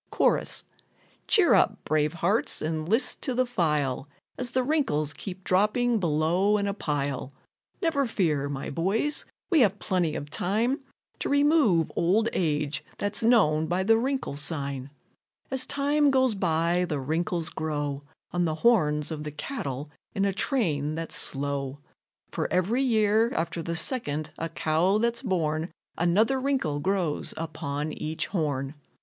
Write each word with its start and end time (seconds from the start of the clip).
Chorus. 0.09 0.63
Cheer 1.27 1.53
up, 1.53 1.77
brave 1.85 2.13
hearts, 2.13 2.59
and 2.59 2.89
list 2.89 3.21
to 3.21 3.35
the 3.35 3.45
file 3.45 4.09
As 4.35 4.49
the 4.49 4.63
wrinkles 4.63 5.13
keep 5.13 5.43
dropping 5.43 5.99
below 5.99 6.57
in 6.57 6.65
a 6.65 6.73
pile; 6.73 7.31
Never 7.83 8.07
fear, 8.07 8.49
my 8.49 8.71
boys, 8.71 9.25
we 9.51 9.59
have 9.59 9.77
plenty 9.77 10.15
of 10.15 10.31
time 10.31 10.79
To 11.19 11.29
remove 11.29 11.91
old 11.95 12.29
age 12.33 12.83
that's 12.97 13.21
known 13.21 13.67
by 13.67 13.83
the 13.83 13.95
wrinkle 13.95 14.35
sign. 14.35 14.85
And 14.89 14.89
as 15.51 15.67
time 15.67 16.09
goes 16.09 16.33
by 16.33 16.83
the 16.89 16.99
wrinkles 16.99 17.49
grow 17.49 18.01
On 18.31 18.45
the 18.45 18.55
horns 18.65 19.11
of 19.11 19.21
the 19.23 19.29
cattle 19.31 19.91
in 20.15 20.25
a 20.25 20.33
train 20.33 20.95
that's 20.95 21.13
slow; 21.15 21.77
For 22.31 22.51
every 22.51 22.81
year 22.81 23.31
after 23.35 23.61
the 23.61 23.75
second 23.75 24.31
a 24.39 24.49
cow 24.49 24.97
that's 24.97 25.21
born 25.21 25.69
Another 25.95 26.39
wrinkle 26.39 26.79
grows 26.79 27.35
upon 27.37 27.93
each 27.93 28.25
horn. 28.25 28.73